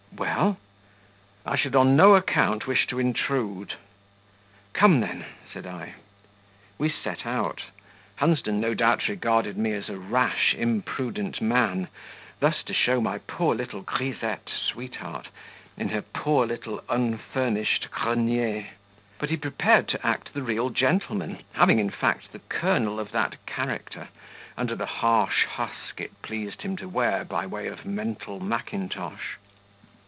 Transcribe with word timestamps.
"Well?" 0.17 0.57
"I 1.47 1.55
should 1.55 1.75
on 1.75 1.95
no 1.95 2.13
account 2.15 2.67
wish 2.67 2.85
to 2.87 2.99
intrude." 2.99 3.73
"Come, 4.73 4.99
then," 4.99 5.25
said 5.51 5.65
I. 5.65 5.93
We 6.77 6.89
set 6.89 7.25
out. 7.25 7.63
Hunsden 8.17 8.59
no 8.59 8.75
doubt 8.75 9.07
regarded 9.07 9.57
me 9.57 9.73
as 9.73 9.89
a 9.89 9.97
rash, 9.97 10.53
imprudent 10.53 11.41
man, 11.41 11.87
thus 12.39 12.61
to 12.63 12.73
show 12.73 13.01
my 13.01 13.17
poor 13.19 13.55
little 13.55 13.81
grisette 13.81 14.49
sweetheart, 14.49 15.29
in 15.75 15.89
her 15.89 16.03
poor 16.03 16.45
little 16.45 16.83
unfurnished 16.87 17.89
grenier; 17.89 18.67
but 19.17 19.31
he 19.31 19.37
prepared 19.37 19.87
to 19.87 20.05
act 20.05 20.33
the 20.33 20.43
real 20.43 20.69
gentleman, 20.69 21.39
having, 21.53 21.79
in 21.79 21.89
fact, 21.89 22.31
the 22.31 22.39
kernel 22.47 22.99
of 22.99 23.11
that 23.11 23.43
character, 23.47 24.09
under 24.55 24.75
the 24.75 24.85
harsh 24.85 25.45
husk 25.45 25.99
it 25.99 26.21
pleased 26.21 26.61
him 26.61 26.77
to 26.77 26.87
wear 26.87 27.23
by 27.25 27.47
way 27.47 27.65
of 27.67 27.85
mental 27.85 28.39
mackintosh. 28.39 29.37